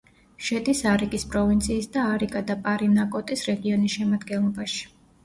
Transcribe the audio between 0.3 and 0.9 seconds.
შედის